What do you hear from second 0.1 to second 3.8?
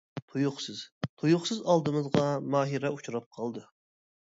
تۇيۇقسىز تۇيۇقسىز ئالدىمىزغا ماھىرە ئۇچراپ قالدى.